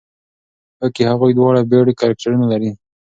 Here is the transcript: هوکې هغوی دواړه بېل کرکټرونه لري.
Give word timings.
هوکې 0.81 1.03
هغوی 1.11 1.31
دواړه 1.35 1.61
بېل 1.69 1.87
کرکټرونه 2.01 2.45
لري. 2.51 2.71